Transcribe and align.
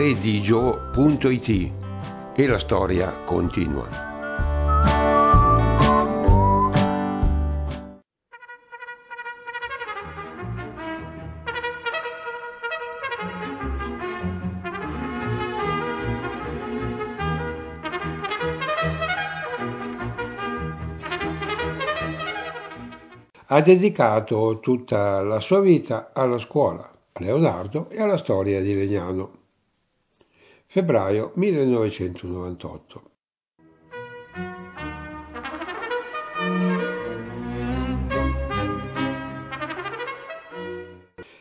redigio.it 0.00 1.72
e 2.34 2.46
la 2.46 2.58
storia 2.58 3.22
continua. 3.26 4.08
Ha 23.46 23.60
dedicato 23.60 24.60
tutta 24.62 25.20
la 25.20 25.40
sua 25.40 25.60
vita 25.60 26.12
alla 26.14 26.38
scuola, 26.38 26.90
a 27.12 27.22
Leonardo 27.22 27.90
e 27.90 28.00
alla 28.00 28.16
storia 28.16 28.62
di 28.62 28.74
Legnano. 28.74 29.39
Febbraio 30.72 31.32
1998. 31.34 33.02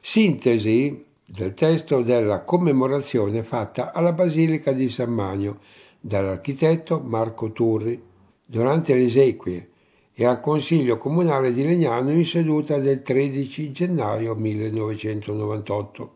Sintesi 0.00 1.04
del 1.26 1.54
testo 1.54 2.02
della 2.02 2.44
commemorazione 2.44 3.42
fatta 3.42 3.90
alla 3.92 4.12
Basilica 4.12 4.70
di 4.70 4.88
San 4.90 5.10
Magno 5.10 5.58
dall'architetto 5.98 7.00
Marco 7.00 7.50
Turri 7.50 8.00
durante 8.44 8.94
le 8.94 9.06
esequie 9.06 9.70
e 10.14 10.24
al 10.24 10.38
Consiglio 10.38 10.98
Comunale 10.98 11.52
di 11.52 11.64
Legnano 11.64 12.12
in 12.12 12.26
seduta 12.26 12.78
del 12.78 13.02
13 13.02 13.72
gennaio 13.72 14.36
1998. 14.36 16.14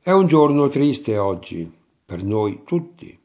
È 0.00 0.10
un 0.12 0.26
giorno 0.28 0.70
triste 0.70 1.18
oggi, 1.18 1.76
per 2.10 2.24
noi 2.24 2.62
tutti. 2.64 3.16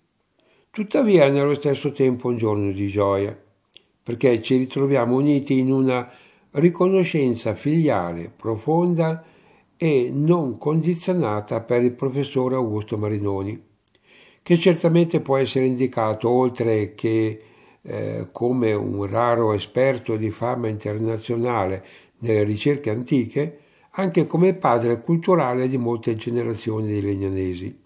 Tuttavia 0.69 1.25
è 1.25 1.31
nello 1.31 1.55
stesso 1.55 1.91
tempo 1.91 2.27
un 2.27 2.37
giorno 2.37 2.71
di 2.71 2.87
gioia, 2.87 3.35
perché 4.03 4.43
ci 4.43 4.57
ritroviamo 4.57 5.15
uniti 5.15 5.57
in 5.57 5.71
una 5.71 6.07
riconoscenza 6.51 7.55
filiale 7.55 8.31
profonda 8.35 9.25
e 9.75 10.11
non 10.13 10.59
condizionata 10.59 11.61
per 11.61 11.81
il 11.81 11.93
professore 11.93 12.53
Augusto 12.53 12.95
Marinoni, 12.95 13.59
che 14.43 14.59
certamente 14.59 15.19
può 15.19 15.37
essere 15.37 15.65
indicato 15.65 16.29
oltre 16.29 16.93
che 16.93 17.41
eh, 17.81 18.27
come 18.31 18.73
un 18.73 19.03
raro 19.07 19.53
esperto 19.53 20.15
di 20.15 20.29
fama 20.29 20.67
internazionale 20.67 21.83
nelle 22.19 22.43
ricerche 22.43 22.91
antiche, 22.91 23.61
anche 23.91 24.27
come 24.27 24.53
padre 24.53 25.01
culturale 25.01 25.67
di 25.67 25.77
molte 25.77 26.15
generazioni 26.15 26.93
di 26.93 27.01
legnanesi. 27.01 27.83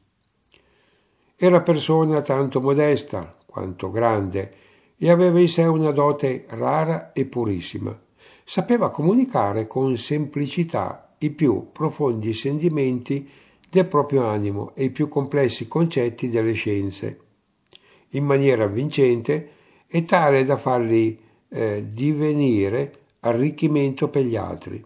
Era 1.41 1.61
persona 1.61 2.21
tanto 2.21 2.59
modesta 2.59 3.33
quanto 3.45 3.89
grande 3.91 4.53
e 4.97 5.09
aveva 5.09 5.39
in 5.39 5.47
sé 5.47 5.63
una 5.63 5.91
dote 5.91 6.43
rara 6.49 7.13
e 7.13 7.23
purissima. 7.27 7.97
Sapeva 8.43 8.89
comunicare 8.89 9.65
con 9.65 9.95
semplicità 9.95 11.15
i 11.19 11.29
più 11.29 11.69
profondi 11.71 12.33
sentimenti 12.33 13.25
del 13.69 13.85
proprio 13.85 14.25
animo 14.25 14.73
e 14.75 14.83
i 14.83 14.89
più 14.89 15.07
complessi 15.07 15.65
concetti 15.69 16.27
delle 16.29 16.51
scienze. 16.51 17.19
In 18.09 18.25
maniera 18.25 18.67
vincente 18.67 19.51
e 19.87 20.03
tale 20.03 20.43
da 20.43 20.57
farli 20.57 21.17
eh, 21.47 21.85
divenire 21.93 22.95
arricchimento 23.21 24.09
per 24.09 24.23
gli 24.25 24.35
altri. 24.35 24.83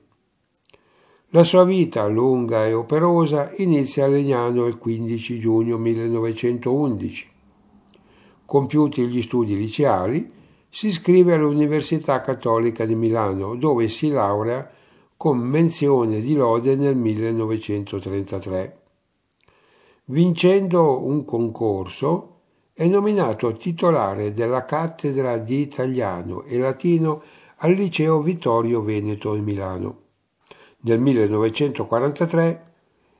La 1.36 1.44
sua 1.44 1.64
vita 1.64 2.06
lunga 2.06 2.68
e 2.68 2.74
operosa 2.74 3.54
inizia 3.58 4.06
a 4.06 4.08
Legnano 4.08 4.68
il 4.68 4.78
15 4.78 5.40
giugno 5.40 5.80
1911. 5.80 7.28
Compiuti 8.46 9.08
gli 9.08 9.24
studi 9.24 9.58
liceali, 9.58 10.32
si 10.70 10.90
iscrive 10.90 11.34
all'Università 11.34 12.22
Cattolica 12.22 12.86
di 12.86 12.94
Milano, 12.94 13.56
dove 13.56 13.88
si 13.88 14.10
laurea 14.10 14.70
con 15.18 15.40
menzione 15.40 16.22
di 16.22 16.36
lode 16.36 16.76
nel 16.76 16.96
1933. 16.96 18.78
Vincendo 20.06 21.04
un 21.04 21.26
concorso, 21.26 22.42
è 22.74 22.86
nominato 22.86 23.54
titolare 23.54 24.34
della 24.34 24.66
cattedra 24.66 25.40
di 25.40 25.62
italiano 25.62 26.44
e 26.44 26.60
latino 26.60 27.24
al 27.56 27.72
Liceo 27.72 28.22
Vittorio 28.22 28.84
Veneto 28.84 29.34
di 29.34 29.42
Milano. 29.42 30.03
Nel 30.84 31.00
1943 31.00 32.72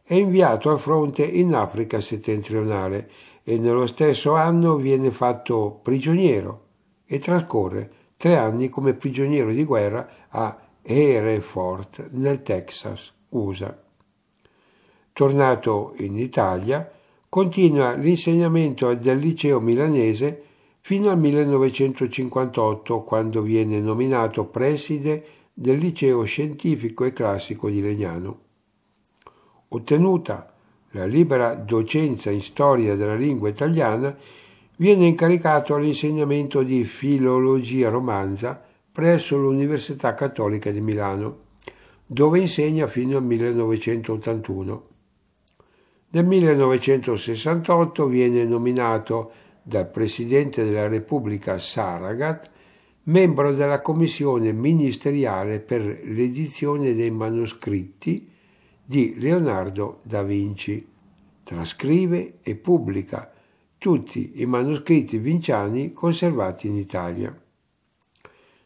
è 0.04 0.14
inviato 0.14 0.70
al 0.70 0.80
fronte 0.80 1.24
in 1.26 1.54
Africa 1.54 2.00
settentrionale 2.02 3.10
e 3.44 3.58
nello 3.58 3.88
stesso 3.88 4.34
anno 4.34 4.78
viene 4.78 5.12
fatto 5.12 5.80
prigioniero 5.84 6.62
e 7.06 7.20
trascorre 7.20 7.92
tre 8.18 8.38
anni 8.38 8.70
come 8.70 8.94
prigioniero 8.94 9.52
di 9.52 9.64
guerra 9.66 10.28
a 10.30 10.58
Hereford 10.82 12.10
nel 12.12 12.42
Texas, 12.42 13.14
USA. 13.30 13.78
Tornato 15.12 15.94
in 15.98 16.18
Italia, 16.18 16.90
Continua 17.34 17.94
l'insegnamento 17.94 18.94
del 18.94 19.18
liceo 19.18 19.60
milanese 19.60 20.44
fino 20.82 21.10
al 21.10 21.18
1958, 21.18 23.02
quando 23.02 23.42
viene 23.42 23.80
nominato 23.80 24.46
preside 24.46 25.26
del 25.54 25.78
liceo 25.78 26.24
scientifico 26.24 27.06
e 27.06 27.14
classico 27.14 27.70
di 27.70 27.82
Legnano. 27.82 28.40
Ottenuta 29.70 30.54
la 30.94 31.06
libera 31.06 31.56
docenza 31.56 32.30
in 32.30 32.42
storia 32.42 32.96
della 32.96 33.16
lingua 33.16 33.50
italiana, 33.50 34.16
viene 34.78 35.08
incaricato 35.08 35.76
all'insegnamento 35.76 36.64
di 36.64 36.84
filologia 36.84 37.90
romanza 37.90 38.64
presso 38.92 39.38
l'Università 39.38 40.14
Cattolica 40.14 40.70
di 40.70 40.82
Milano, 40.82 41.38
dove 42.06 42.40
insegna 42.40 42.88
fino 42.88 43.18
al 43.18 43.24
1981. 43.24 44.88
Nel 46.10 46.26
1968 46.26 48.06
viene 48.06 48.44
nominato 48.44 49.32
dal 49.64 49.90
Presidente 49.90 50.64
della 50.64 50.88
Repubblica 50.88 51.58
Saragat 51.58 52.52
membro 53.06 53.54
della 53.54 53.82
commissione 53.82 54.54
ministeriale 54.54 55.60
per 55.60 55.82
l'edizione 55.82 56.94
dei 56.94 57.12
manoscritti 57.12 58.30
di 58.86 59.16
Leonardo 59.18 60.00
da 60.04 60.24
Vinci. 60.24 60.88
Trascrive 61.44 62.36
e 62.42 62.56
pubblica 62.56 63.32
tutti 63.78 64.34
i 64.36 64.46
manoscritti 64.46 65.18
vinciani 65.18 65.92
conservati 65.92 66.68
in 66.68 66.78
Italia. 66.78 67.38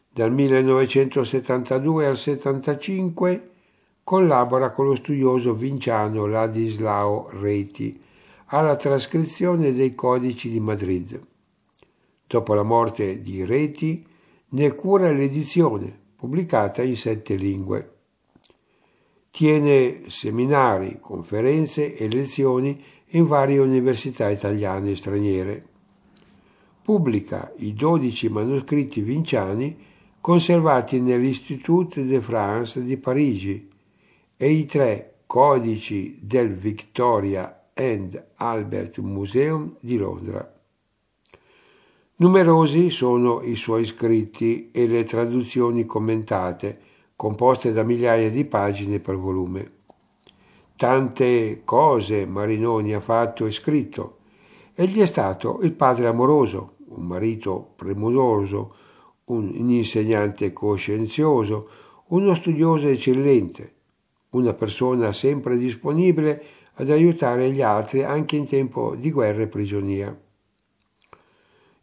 Dal 0.08 0.32
1972 0.32 2.06
al 2.06 2.12
1975 2.12 3.50
collabora 4.04 4.70
con 4.70 4.86
lo 4.86 4.94
studioso 4.94 5.54
vinciano 5.54 6.26
Ladislao 6.26 7.28
Reti 7.40 8.00
alla 8.46 8.76
trascrizione 8.76 9.72
dei 9.72 9.94
codici 9.94 10.48
di 10.48 10.60
Madrid. 10.60 11.20
Dopo 12.26 12.54
la 12.54 12.62
morte 12.62 13.20
di 13.20 13.44
Reti 13.44 14.06
ne 14.50 14.74
cura 14.74 15.10
l'edizione, 15.12 15.96
pubblicata 16.16 16.82
in 16.82 16.96
sette 16.96 17.34
lingue. 17.34 17.92
Tiene 19.30 20.04
seminari, 20.08 20.98
conferenze 21.00 21.94
e 21.94 22.08
lezioni 22.08 22.82
in 23.10 23.26
varie 23.26 23.58
università 23.58 24.28
italiane 24.28 24.92
e 24.92 24.96
straniere. 24.96 25.66
Pubblica 26.82 27.52
i 27.58 27.74
dodici 27.74 28.28
manoscritti 28.28 29.00
vinciani 29.02 29.76
conservati 30.20 31.00
nell'Institut 31.00 32.00
de 32.00 32.20
France 32.20 32.82
di 32.82 32.96
Parigi 32.96 33.68
e 34.36 34.50
i 34.50 34.66
tre 34.66 35.20
codici 35.26 36.18
del 36.22 36.54
Victoria 36.54 37.66
and 37.74 38.32
Albert 38.36 38.98
Museum 38.98 39.76
di 39.80 39.96
Londra. 39.96 40.57
Numerosi 42.20 42.90
sono 42.90 43.42
i 43.42 43.54
suoi 43.54 43.84
scritti 43.86 44.70
e 44.72 44.88
le 44.88 45.04
traduzioni 45.04 45.86
commentate, 45.86 46.80
composte 47.14 47.70
da 47.70 47.84
migliaia 47.84 48.28
di 48.28 48.44
pagine 48.44 48.98
per 48.98 49.16
volume. 49.16 49.70
Tante 50.74 51.60
cose 51.64 52.26
Marinoni 52.26 52.92
ha 52.92 52.98
fatto 52.98 53.46
e 53.46 53.52
scritto. 53.52 54.16
Egli 54.74 54.98
è 54.98 55.06
stato 55.06 55.60
il 55.62 55.74
padre 55.74 56.08
amoroso, 56.08 56.78
un 56.88 57.06
marito 57.06 57.74
premuroso, 57.76 58.74
un 59.26 59.52
insegnante 59.54 60.52
coscienzioso, 60.52 61.68
uno 62.08 62.34
studioso 62.34 62.88
eccellente, 62.88 63.74
una 64.30 64.54
persona 64.54 65.12
sempre 65.12 65.56
disponibile 65.56 66.42
ad 66.74 66.90
aiutare 66.90 67.52
gli 67.52 67.62
altri 67.62 68.02
anche 68.02 68.34
in 68.34 68.48
tempo 68.48 68.96
di 68.96 69.12
guerra 69.12 69.42
e 69.42 69.46
prigionia. 69.46 70.18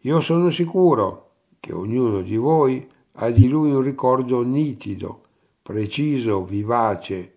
Io 0.05 0.21
sono 0.21 0.51
sicuro 0.51 1.31
che 1.59 1.73
ognuno 1.73 2.21
di 2.21 2.37
voi 2.37 2.87
ha 3.13 3.31
di 3.31 3.47
lui 3.47 3.71
un 3.71 3.81
ricordo 3.81 4.43
nitido, 4.43 5.21
preciso, 5.63 6.45
vivace, 6.45 7.31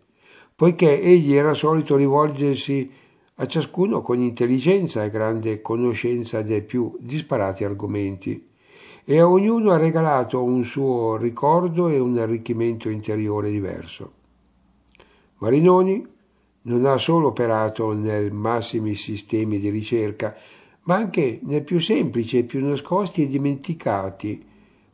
poiché 0.54 1.00
egli 1.00 1.32
era 1.32 1.54
solito 1.54 1.96
rivolgersi 1.96 2.90
a 3.36 3.46
ciascuno 3.46 4.02
con 4.02 4.20
intelligenza 4.20 5.02
e 5.02 5.08
grande 5.08 5.62
conoscenza 5.62 6.42
dei 6.42 6.62
più 6.62 6.94
disparati 7.00 7.64
argomenti, 7.64 8.46
e 9.02 9.18
a 9.18 9.26
ognuno 9.26 9.70
ha 9.70 9.78
regalato 9.78 10.42
un 10.42 10.62
suo 10.64 11.16
ricordo 11.16 11.88
e 11.88 11.98
un 11.98 12.18
arricchimento 12.18 12.90
interiore 12.90 13.50
diverso. 13.50 14.12
Marinoni 15.38 16.06
non 16.62 16.84
ha 16.84 16.98
solo 16.98 17.28
operato 17.28 17.94
nei 17.94 18.30
massimi 18.30 18.94
sistemi 18.94 19.58
di 19.58 19.70
ricerca, 19.70 20.36
ma 20.88 20.96
anche 20.96 21.38
nei 21.43 21.62
più 21.62 21.81
semplici 21.81 22.38
e 22.38 22.44
più 22.44 22.67
nascosti 22.67 23.23
e 23.23 23.29
dimenticati, 23.29 24.43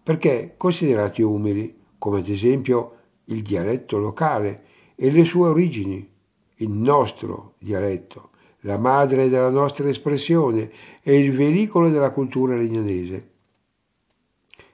perché 0.03 0.55
considerati 0.57 1.23
umili, 1.23 1.73
come 1.99 2.19
ad 2.19 2.29
esempio 2.29 2.97
il 3.27 3.43
dialetto 3.43 3.99
locale 3.99 4.65
e 4.97 5.13
le 5.13 5.23
sue 5.25 5.49
origini, 5.49 6.07
il 6.57 6.69
nostro 6.69 7.55
dialetto, 7.61 8.31
la 8.63 8.77
madre 8.77 9.29
della 9.29 9.51
nostra 9.51 9.89
espressione 9.89 10.69
e 11.01 11.17
il 11.17 11.33
veicolo 11.33 11.89
della 11.89 12.11
cultura 12.11 12.57
legnanese. 12.57 13.31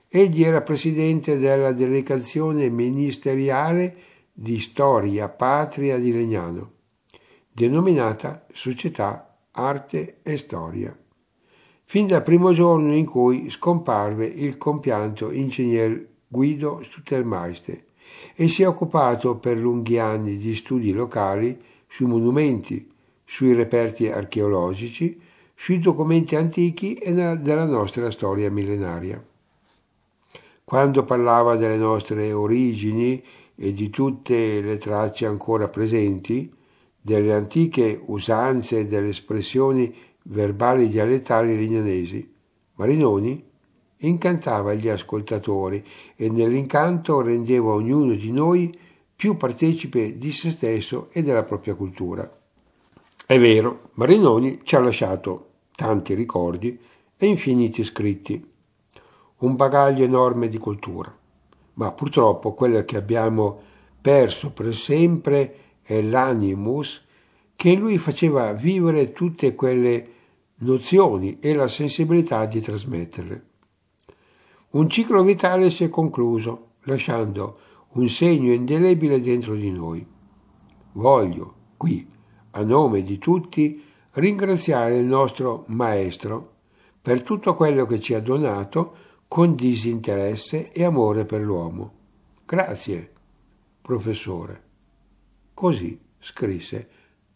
Egli 0.08 0.42
era 0.42 0.62
presidente 0.62 1.36
della 1.36 1.72
delegazione 1.72 2.70
ministeriale 2.70 3.96
di 4.32 4.58
Storia 4.58 5.28
Patria 5.28 5.98
di 5.98 6.12
Legnano, 6.12 6.72
denominata 7.52 8.46
Società 8.52 9.36
Arte 9.52 10.20
e 10.22 10.38
Storia, 10.38 10.96
fin 11.90 12.06
dal 12.06 12.22
primo 12.22 12.52
giorno 12.52 12.94
in 12.94 13.04
cui 13.04 13.50
scomparve 13.50 14.24
il 14.24 14.56
compianto 14.58 15.32
ingegner 15.32 16.06
Guido 16.28 16.84
Stuttelmeister 16.84 17.82
e 18.36 18.46
si 18.46 18.62
è 18.62 18.68
occupato 18.68 19.38
per 19.38 19.56
lunghi 19.56 19.98
anni 19.98 20.36
di 20.36 20.54
studi 20.54 20.92
locali 20.92 21.60
sui 21.88 22.06
monumenti, 22.06 22.88
sui 23.24 23.54
reperti 23.54 24.06
archeologici, 24.06 25.20
sui 25.56 25.80
documenti 25.80 26.36
antichi 26.36 26.94
e 26.94 27.12
della 27.12 27.64
nostra 27.64 28.12
storia 28.12 28.48
millenaria. 28.52 29.20
Quando 30.62 31.02
parlava 31.02 31.56
delle 31.56 31.76
nostre 31.76 32.32
origini 32.32 33.20
e 33.56 33.72
di 33.72 33.90
tutte 33.90 34.60
le 34.60 34.78
tracce 34.78 35.26
ancora 35.26 35.66
presenti, 35.66 36.52
delle 37.00 37.32
antiche 37.32 38.00
usanze 38.06 38.78
e 38.78 38.86
delle 38.86 39.08
espressioni 39.08 39.92
verbali 40.24 40.88
dialettali 40.88 41.56
lignanesi, 41.56 42.32
Marinoni 42.74 43.44
incantava 43.98 44.74
gli 44.74 44.88
ascoltatori 44.88 45.84
e 46.16 46.30
nell'incanto 46.30 47.20
rendeva 47.20 47.72
ognuno 47.72 48.14
di 48.14 48.32
noi 48.32 48.76
più 49.14 49.36
partecipe 49.36 50.16
di 50.16 50.32
se 50.32 50.50
stesso 50.52 51.08
e 51.12 51.22
della 51.22 51.44
propria 51.44 51.74
cultura. 51.74 52.38
È 53.26 53.38
vero, 53.38 53.90
Marinoni 53.94 54.60
ci 54.62 54.74
ha 54.76 54.80
lasciato 54.80 55.48
tanti 55.74 56.14
ricordi 56.14 56.78
e 57.16 57.26
infiniti 57.26 57.84
scritti. 57.84 58.42
Un 59.38 59.56
bagaglio 59.56 60.04
enorme 60.04 60.48
di 60.48 60.58
cultura, 60.58 61.14
ma 61.74 61.92
purtroppo 61.92 62.54
quello 62.54 62.82
che 62.84 62.96
abbiamo 62.96 63.60
perso 64.00 64.50
per 64.50 64.74
sempre 64.74 65.54
è 65.82 66.00
l'animus 66.00 67.08
che 67.60 67.68
in 67.68 67.80
lui 67.80 67.98
faceva 67.98 68.54
vivere 68.54 69.12
tutte 69.12 69.54
quelle 69.54 70.08
nozioni 70.60 71.40
e 71.40 71.52
la 71.52 71.68
sensibilità 71.68 72.46
di 72.46 72.62
trasmetterle. 72.62 73.44
Un 74.70 74.88
ciclo 74.88 75.22
vitale 75.22 75.68
si 75.68 75.84
è 75.84 75.90
concluso, 75.90 76.68
lasciando 76.84 77.58
un 77.90 78.08
segno 78.08 78.54
indelebile 78.54 79.20
dentro 79.20 79.54
di 79.56 79.70
noi. 79.70 80.06
Voglio, 80.92 81.54
qui, 81.76 82.08
a 82.52 82.62
nome 82.62 83.02
di 83.02 83.18
tutti, 83.18 83.84
ringraziare 84.12 84.96
il 84.96 85.04
nostro 85.04 85.64
Maestro 85.66 86.52
per 87.02 87.22
tutto 87.24 87.56
quello 87.56 87.84
che 87.84 88.00
ci 88.00 88.14
ha 88.14 88.20
donato 88.20 88.94
con 89.28 89.54
disinteresse 89.54 90.72
e 90.72 90.82
amore 90.82 91.26
per 91.26 91.42
l'uomo. 91.42 91.92
Grazie, 92.46 93.12
professore. 93.82 94.62
Così 95.52 96.00
scrisse 96.20 96.88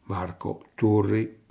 Marco 0.07 0.61
Turri. 0.75 1.43